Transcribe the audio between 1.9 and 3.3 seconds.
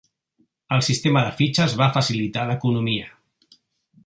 facilitar l'economia.